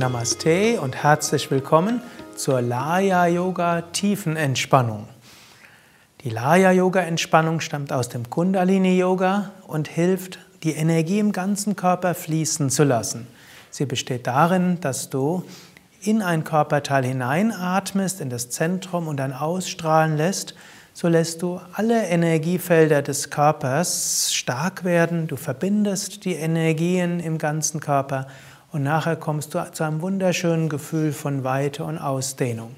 [0.00, 2.00] Namaste und herzlich willkommen
[2.34, 5.06] zur Laya Yoga Tiefenentspannung.
[6.24, 11.76] Die Laya Yoga Entspannung stammt aus dem Kundalini Yoga und hilft, die Energie im ganzen
[11.76, 13.26] Körper fließen zu lassen.
[13.68, 15.44] Sie besteht darin, dass du
[16.00, 20.54] in ein Körperteil hineinatmest, in das Zentrum und dann ausstrahlen lässt.
[20.94, 25.26] So lässt du alle Energiefelder des Körpers stark werden.
[25.26, 28.28] Du verbindest die Energien im ganzen Körper
[28.72, 32.74] und nachher kommst du zu einem wunderschönen Gefühl von Weite und Ausdehnung.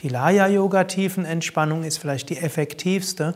[0.00, 3.34] Die Laya Yoga Tiefenentspannung ist vielleicht die effektivste,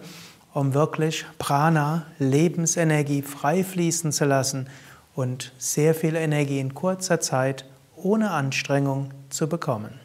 [0.52, 4.68] um wirklich Prana, Lebensenergie frei fließen zu lassen
[5.14, 7.64] und sehr viel Energie in kurzer Zeit
[7.96, 10.00] ohne Anstrengung zu bekommen.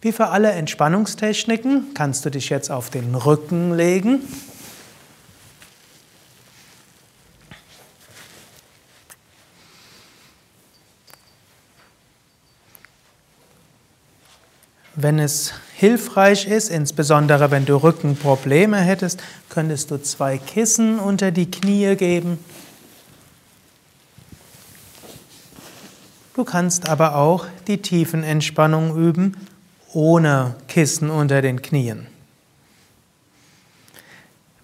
[0.00, 4.20] Wie für alle Entspannungstechniken kannst du dich jetzt auf den Rücken legen
[15.00, 21.48] Wenn es hilfreich ist, insbesondere wenn du Rückenprobleme hättest, könntest du zwei Kissen unter die
[21.48, 22.44] Knie geben.
[26.34, 29.36] Du kannst aber auch die Tiefenentspannung üben
[29.92, 32.08] ohne Kissen unter den Knien.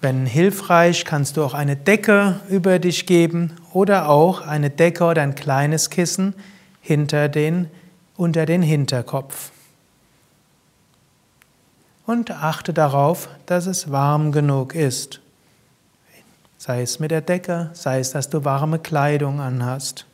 [0.01, 5.23] Wenn hilfreich, kannst du auch eine Decke über dich geben oder auch eine Decke oder
[5.23, 6.35] ein kleines Kissen
[6.81, 7.71] hinter den,
[8.17, 9.53] unter den Hinterkopf
[12.07, 15.21] und achte darauf, dass es warm genug ist.
[16.59, 20.07] Sei es mit der Decke, sei es, dass du warme Kleidung anhast.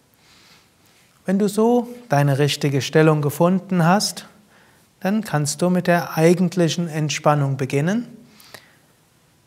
[1.27, 4.27] Wenn du so deine richtige Stellung gefunden hast,
[5.01, 8.07] dann kannst du mit der eigentlichen Entspannung beginnen,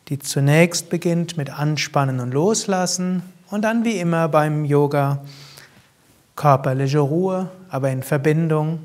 [0.08, 5.22] die zunächst beginnt mit Anspannen und Loslassen und dann wie immer beim Yoga
[6.36, 8.80] körperliche Ruhe, aber in Verbindung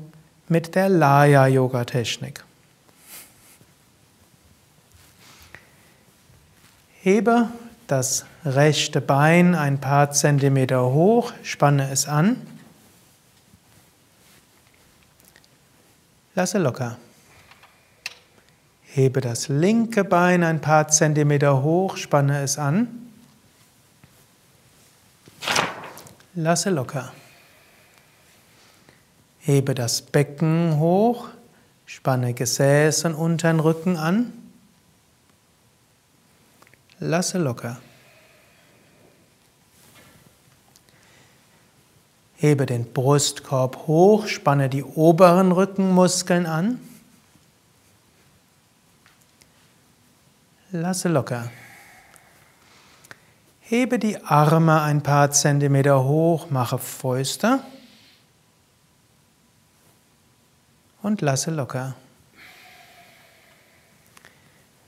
[0.48, 2.44] mit der Laya-Yoga-Technik.
[7.02, 7.48] Hebe
[7.86, 12.36] das rechte Bein ein paar Zentimeter hoch, spanne es an.
[16.34, 16.98] Lasse locker.
[18.82, 23.10] Hebe das linke Bein ein paar Zentimeter hoch, spanne es an.
[26.34, 27.14] Lasse locker.
[29.38, 31.28] Hebe das Becken hoch,
[31.86, 34.34] spanne Gesäß und unteren Rücken an.
[37.00, 37.80] Lasse locker.
[42.36, 46.78] Hebe den Brustkorb hoch, spanne die oberen Rückenmuskeln an.
[50.72, 51.50] Lasse locker.
[53.60, 57.60] Hebe die Arme ein paar Zentimeter hoch, mache Fäuste
[61.02, 61.94] und lasse locker.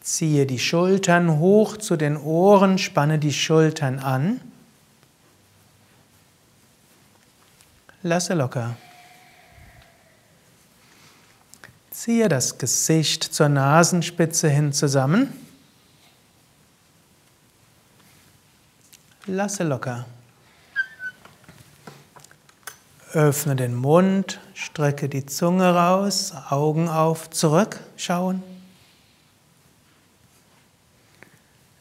[0.02, 4.40] Ziehe die Schultern hoch zu den Ohren, spanne die Schultern an.
[8.02, 8.76] Lasse locker.
[11.92, 15.32] Ziehe das Gesicht zur Nasenspitze hin zusammen.
[19.26, 20.04] Lasse locker.
[23.12, 28.42] Öffne den Mund, strecke die Zunge raus, Augen auf, zurück, schauen.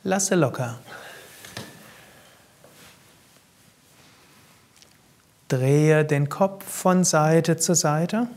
[0.03, 0.79] Lasse locker.
[5.47, 8.27] Drehe den Kopf von Seite zu Seite.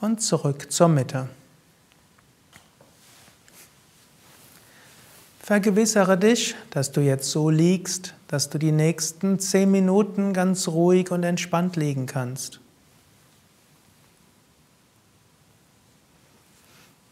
[0.00, 1.28] Und zurück zur Mitte.
[5.46, 11.12] Vergewissere dich, dass du jetzt so liegst, dass du die nächsten zehn Minuten ganz ruhig
[11.12, 12.58] und entspannt liegen kannst.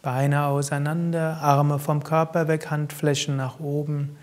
[0.02, 4.16] Beine auseinander, Arme vom Körper weg, Handflächen nach oben,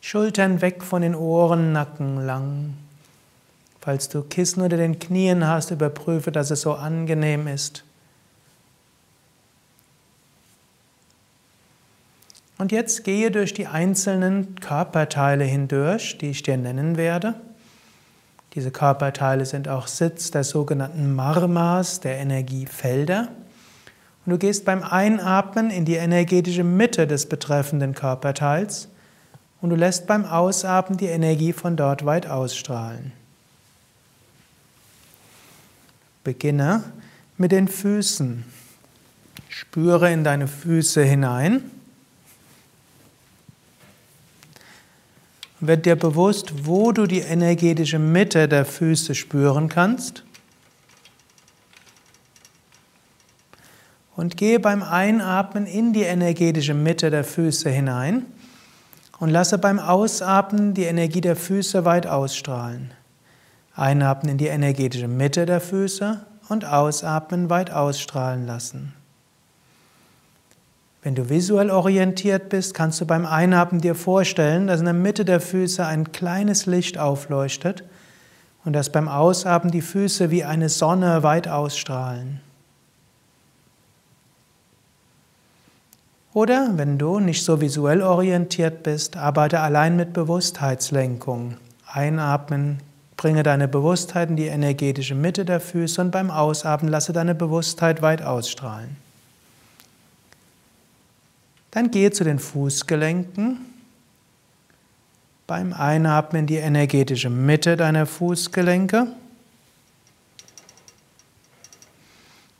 [0.00, 2.74] Schultern weg von den Ohren, Nacken lang.
[3.80, 7.84] Falls du Kissen unter den Knien hast, überprüfe, dass es so angenehm ist.
[12.62, 17.34] Und jetzt gehe durch die einzelnen Körperteile hindurch, die ich dir nennen werde.
[18.54, 23.26] Diese Körperteile sind auch Sitz der sogenannten Marmas, der Energiefelder.
[24.24, 28.86] Und du gehst beim Einatmen in die energetische Mitte des betreffenden Körperteils
[29.60, 33.10] und du lässt beim Ausatmen die Energie von dort weit ausstrahlen.
[36.22, 36.84] Beginne
[37.38, 38.44] mit den Füßen.
[39.48, 41.68] Spüre in deine Füße hinein.
[45.64, 50.24] Wird dir bewusst, wo du die energetische Mitte der Füße spüren kannst.
[54.16, 58.26] Und gehe beim Einatmen in die energetische Mitte der Füße hinein
[59.20, 62.90] und lasse beim Ausatmen die Energie der Füße weit ausstrahlen.
[63.76, 68.94] Einatmen in die energetische Mitte der Füße und ausatmen weit ausstrahlen lassen.
[71.02, 75.24] Wenn du visuell orientiert bist, kannst du beim Einatmen dir vorstellen, dass in der Mitte
[75.24, 77.82] der Füße ein kleines Licht aufleuchtet
[78.64, 82.40] und dass beim Ausatmen die Füße wie eine Sonne weit ausstrahlen.
[86.32, 91.56] Oder wenn du nicht so visuell orientiert bist, arbeite allein mit Bewusstheitslenkung.
[91.86, 92.78] Einatmen,
[93.16, 98.02] bringe deine Bewusstheit in die energetische Mitte der Füße und beim Ausatmen lasse deine Bewusstheit
[98.02, 99.01] weit ausstrahlen.
[101.72, 103.58] Dann gehe zu den Fußgelenken.
[105.46, 109.08] Beim Einatmen in die energetische Mitte deiner Fußgelenke.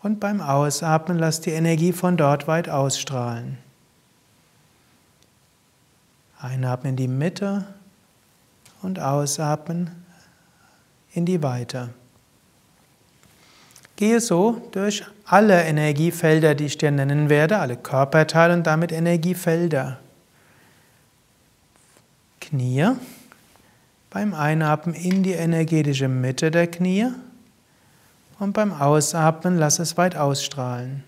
[0.03, 3.59] Und beim Ausatmen lass die Energie von dort weit ausstrahlen.
[6.41, 7.67] Einatmen in die Mitte
[8.81, 9.91] und ausatmen
[11.12, 11.91] in die Weite.
[14.02, 20.00] Gehe so durch alle Energiefelder, die ich dir nennen werde, alle Körperteile und damit Energiefelder.
[22.40, 22.96] Knie.
[24.10, 27.12] Beim Einatmen in die energetische Mitte der Knie
[28.40, 31.04] und beim Ausatmen lass es weit ausstrahlen.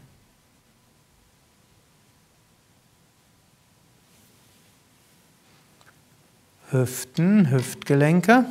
[6.70, 8.44] Hüften, Hüftgelenke.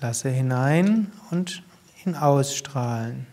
[0.00, 1.64] Lasse hinein und
[2.06, 3.26] ihn ausstrahlen.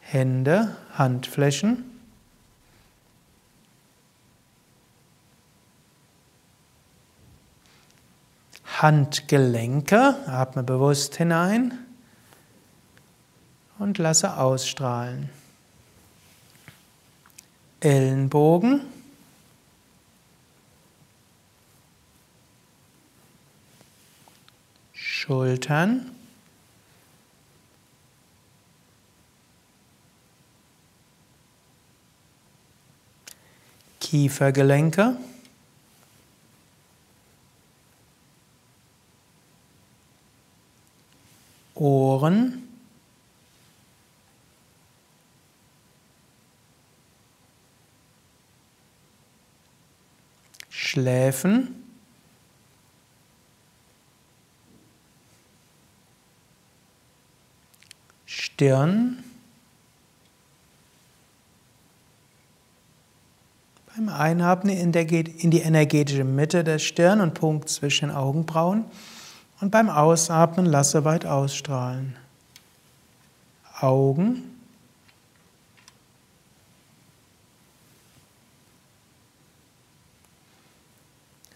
[0.00, 1.84] Hände, Handflächen.
[8.64, 11.78] Handgelenke, atme bewusst hinein
[13.78, 15.28] und lasse ausstrahlen.
[17.80, 18.80] Ellenbogen.
[25.20, 26.10] Schultern.
[34.00, 35.18] Kiefergelenke.
[41.74, 42.66] Ohren.
[50.70, 51.79] Schläfen.
[58.60, 59.24] Stirn.
[63.96, 64.92] Beim Einatmen in,
[65.50, 68.84] die energetische Mitte der Stirn und Punkt zwischen Augenbrauen.
[69.62, 72.16] Und beim Ausatmen lasse weit ausstrahlen.
[73.80, 74.42] Augen.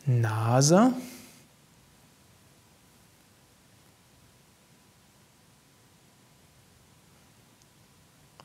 [0.06, 0.94] Nase.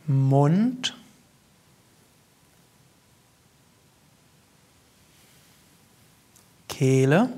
[0.10, 0.96] Mund.
[6.68, 7.30] Kehle.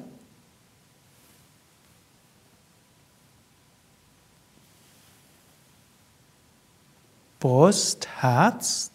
[7.42, 8.92] Brust, Herz.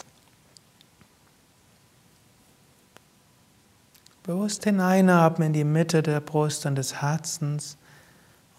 [4.23, 7.76] Bewusst hineinatmen in die Mitte der Brust und des Herzens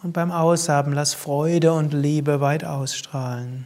[0.04, 3.66] und beim Ausatmen lass Freude und Liebe weit ausstrahlen.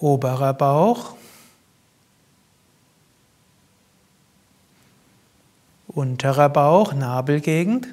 [0.00, 1.14] Oberer Bauch,
[5.88, 7.88] unterer Bauch, Nabelgegend.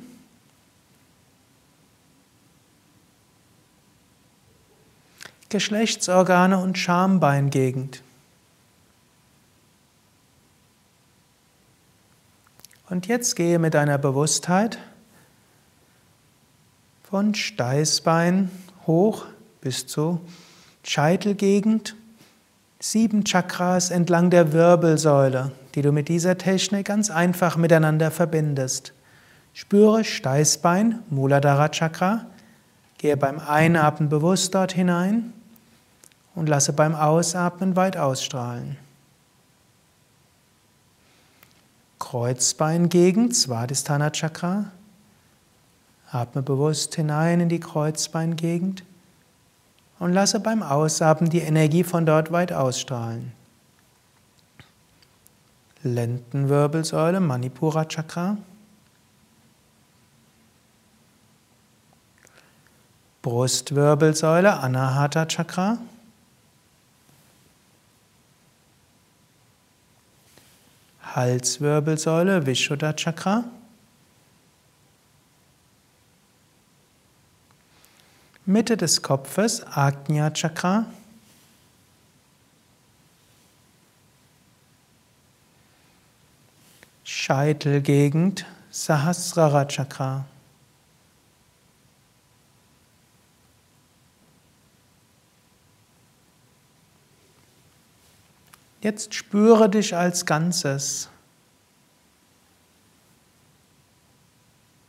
[5.50, 8.04] Geschlechtsorgane und Schambeingegend.
[12.90, 14.78] Und jetzt gehe mit deiner Bewusstheit
[17.04, 18.52] von Steißbein
[18.86, 19.26] hoch
[19.62, 20.22] bis zu
[20.88, 21.96] Scheitelgegend,
[22.80, 28.94] sieben Chakras entlang der Wirbelsäule, die du mit dieser Technik ganz einfach miteinander verbindest.
[29.54, 32.28] Spüre Steißbein, Muladhara Chakra,
[32.98, 35.34] gehe beim Einatmen bewusst dort hinein
[36.36, 38.78] und lasse beim Ausatmen weit ausstrahlen.
[42.00, 44.72] Kreuzbeingegend, Svadhisthana Chakra.
[46.10, 48.84] Atme bewusst hinein in die Kreuzbeingegend
[50.00, 53.32] und lasse beim Ausatmen die Energie von dort weit ausstrahlen.
[55.84, 58.38] Lendenwirbelsäule, Manipura Chakra.
[63.22, 65.78] Brustwirbelsäule, Anahata Chakra.
[71.16, 73.44] Halswirbelsäule, Vishuddha Chakra.
[78.50, 80.86] Mitte des Kopfes, Ajna Chakra.
[87.04, 90.24] Scheitelgegend, Sahasrara Chakra.
[98.80, 101.10] Jetzt spüre dich als Ganzes.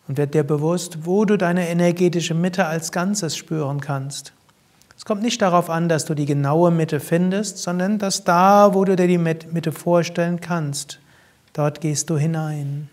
[0.08, 4.32] Und werd dir bewusst, wo du deine energetische Mitte als Ganzes spüren kannst.
[4.96, 8.84] Es kommt nicht darauf an, dass du die genaue Mitte findest, sondern dass da, wo
[8.84, 10.98] du dir die Mitte vorstellen kannst,
[11.52, 12.88] dort gehst du hinein.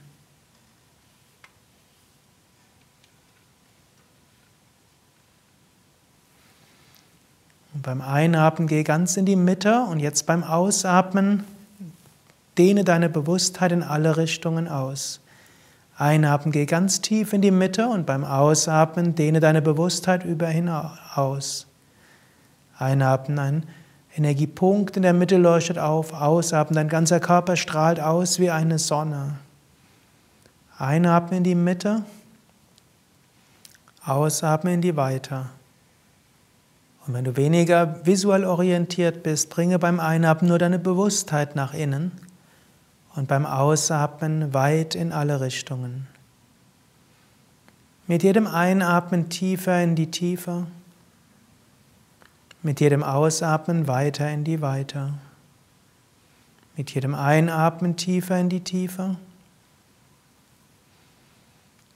[7.74, 11.43] Und beim Einatmen geh ganz in die Mitte und jetzt beim Ausatmen
[12.57, 15.22] dehne deine Bewusstheit in alle Richtungen aus.
[15.98, 21.68] Einatmen geh ganz tief in die Mitte und beim Ausatmen dehne deine Bewusstheit über hinaus.
[22.78, 23.66] Einatmen, ein
[24.14, 29.38] Energiepunkt in der Mitte leuchtet auf, ausatmen, dein ganzer Körper strahlt aus wie eine Sonne.
[30.78, 32.04] Einatmen in die Mitte,
[34.06, 35.50] ausatmen in die Weiter.
[37.08, 42.12] Und wenn du weniger visuell orientiert bist, bringe beim Einatmen nur deine Bewusstheit nach innen
[43.15, 46.07] und beim Ausatmen weit in alle Richtungen.
[48.07, 50.67] Mit jedem Einatmen tiefer in die Tiefe,
[52.62, 55.13] mit jedem Ausatmen weiter in die Weiter.
[56.77, 59.15] Mit jedem Einatmen tiefer in die Tiefe,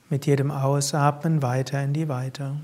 [0.09, 2.55] mit jedem Ausatmen weiter in die Weiter.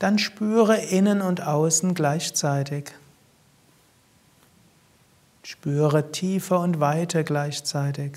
[0.00, 2.90] Dann spüre innen und außen gleichzeitig.
[5.42, 8.12] Spüre Tiefe und Weite gleichzeitig.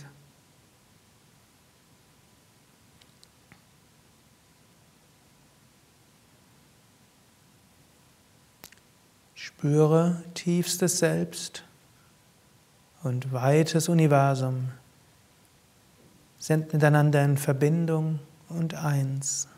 [9.36, 11.66] Spüre tiefstes Selbst
[13.04, 14.72] und weites Universum
[16.40, 19.50] sind miteinander in Verbindung und eins.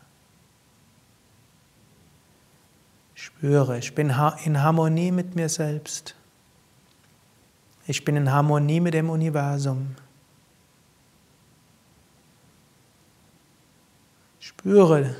[3.18, 4.12] Spüre, ich bin
[4.44, 6.14] in Harmonie mit mir selbst.
[7.86, 9.96] Ich bin in Harmonie mit dem Universum.
[14.38, 15.16] Spüre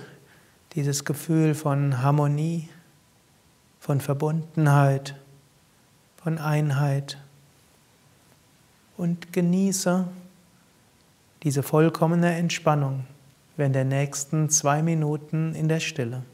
[0.74, 2.68] dieses Gefühl von Harmonie,
[3.80, 5.14] von Verbundenheit,
[6.22, 7.16] von Einheit
[8.98, 10.06] und genieße
[11.44, 13.06] diese vollkommene Entspannung
[13.56, 16.24] während der nächsten zwei Minuten in der Stille.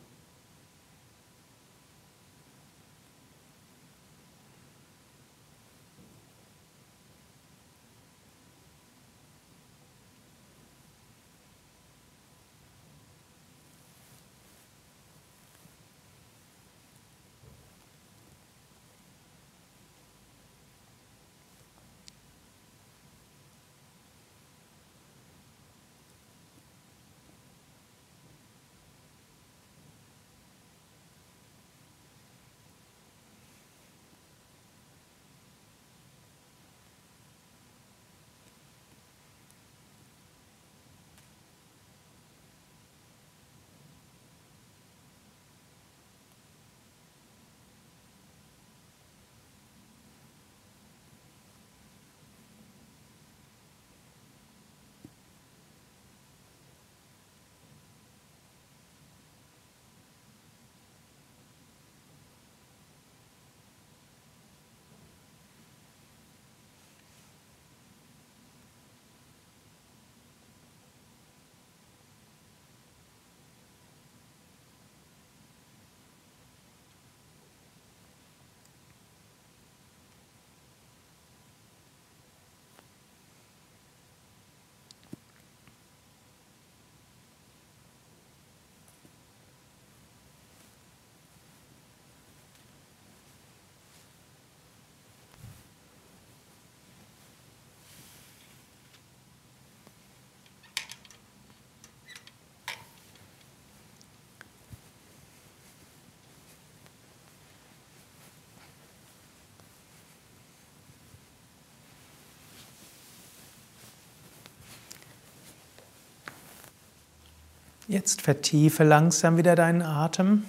[117.89, 120.45] Jetzt vertiefe langsam wieder deinen Atem.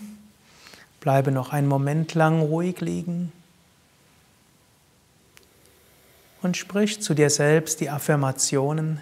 [0.99, 3.31] Bleibe noch einen Moment lang ruhig liegen.
[6.41, 8.99] Und sprich zu dir selbst die Affirmationen.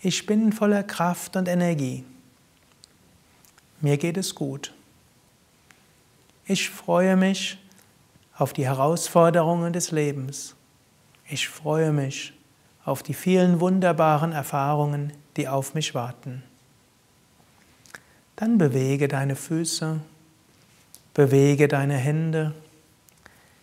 [0.00, 2.04] Ich bin voller Kraft und Energie.
[3.80, 4.74] Mir geht es gut.
[6.46, 7.58] Ich freue mich
[8.36, 10.56] auf die Herausforderungen des Lebens.
[11.28, 12.32] Ich freue mich
[12.84, 16.42] auf die vielen wunderbaren Erfahrungen, die auf mich warten.
[18.42, 20.00] Dann bewege deine Füße,
[21.14, 22.52] bewege deine Hände,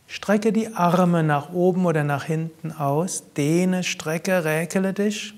[0.08, 5.34] strecke die Arme nach oben oder nach hinten aus, dehne, strecke, räkele dich.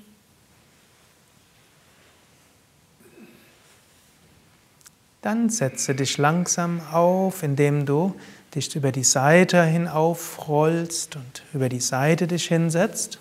[5.22, 8.14] Dann setze dich langsam auf, indem du
[8.54, 13.18] dich über die Seite hin aufrollst und über die Seite dich hinsetzt.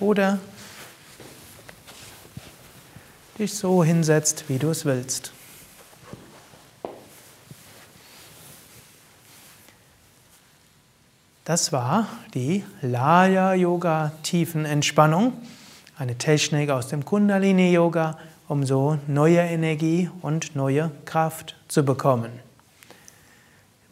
[0.00, 0.40] Oder
[3.38, 5.32] dich so hinsetzt, wie du es willst.
[11.44, 15.32] Das war die Laya Yoga Tiefenentspannung,
[15.96, 18.18] eine Technik aus dem Kundalini Yoga,
[18.48, 22.30] um so neue Energie und neue Kraft zu bekommen.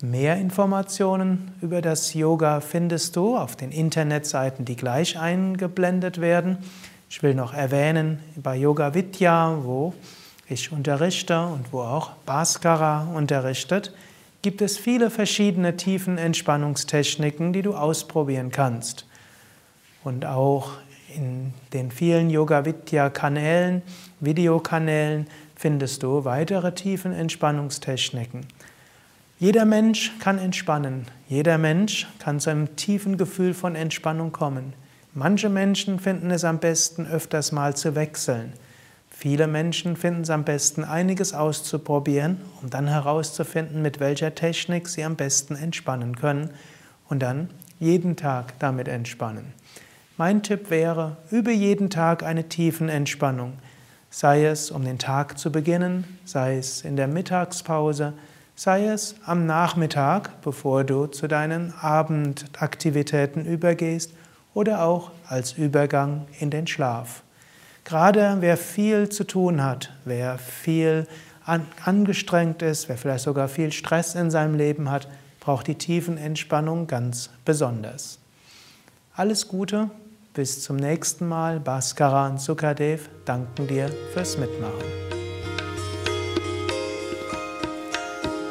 [0.02, 6.58] Mehr Informationen über das Yoga findest du auf den Internetseiten, die gleich eingeblendet werden.
[7.08, 9.94] Ich will noch erwähnen, bei Yoga Vidya, wo
[10.48, 13.94] ich unterrichte und wo auch Bhaskara unterrichtet,
[14.42, 19.06] gibt es viele verschiedene tiefen Entspannungstechniken, die du ausprobieren kannst.
[20.04, 20.72] Und auch
[21.14, 23.82] in den vielen Yoga Vidya Kanälen,
[24.20, 28.46] Videokanälen findest du weitere tiefen Entspannungstechniken.
[29.38, 31.06] Jeder Mensch kann entspannen.
[31.28, 34.72] Jeder Mensch kann zu einem tiefen Gefühl von Entspannung kommen.
[35.18, 38.52] Manche Menschen finden es am besten, öfters mal zu wechseln.
[39.08, 45.04] Viele Menschen finden es am besten, einiges auszuprobieren, um dann herauszufinden, mit welcher Technik sie
[45.04, 46.50] am besten entspannen können
[47.08, 47.48] und dann
[47.80, 49.54] jeden Tag damit entspannen.
[50.18, 53.54] Mein Tipp wäre, übe jeden Tag eine tiefen Entspannung,
[54.10, 58.12] sei es um den Tag zu beginnen, sei es in der Mittagspause,
[58.54, 64.10] sei es am Nachmittag, bevor du zu deinen Abendaktivitäten übergehst
[64.56, 67.22] oder auch als Übergang in den Schlaf.
[67.84, 71.06] Gerade wer viel zu tun hat, wer viel
[71.44, 75.08] angestrengt ist, wer vielleicht sogar viel Stress in seinem Leben hat,
[75.40, 78.18] braucht die tiefen Entspannung ganz besonders.
[79.14, 79.90] Alles Gute,
[80.32, 81.60] bis zum nächsten Mal.
[81.60, 85.15] Bhaskara und Sukadev danken dir fürs Mitmachen.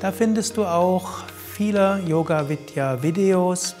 [0.00, 1.22] Da findest du auch
[1.54, 3.76] viele Yoga Vidya Videos,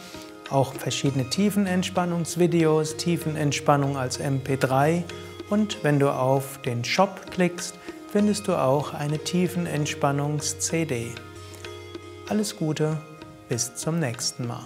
[0.50, 5.02] auch verschiedene Tiefenentspannungsvideos, Tiefenentspannung als MP3
[5.50, 7.74] und wenn du auf den Shop klickst,
[8.12, 11.08] findest du auch eine Tiefenentspannungs-CD.
[12.28, 12.98] Alles Gute,
[13.48, 14.64] bis zum nächsten Mal.